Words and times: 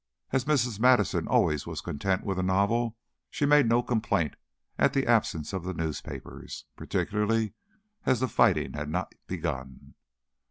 As 0.31 0.45
Mrs. 0.45 0.79
Madison 0.79 1.27
always 1.27 1.67
was 1.67 1.79
content 1.79 2.23
with 2.23 2.39
a 2.39 2.41
novel, 2.41 2.97
she 3.29 3.45
made 3.45 3.69
no 3.69 3.83
complaint 3.83 4.35
at 4.79 4.93
the 4.93 5.05
absence 5.05 5.53
of 5.53 5.63
newspapers, 5.75 6.65
particularly 6.75 7.53
as 8.03 8.19
the 8.19 8.27
fighting 8.27 8.73
had 8.73 8.89
not 8.89 9.13
begun. 9.27 9.93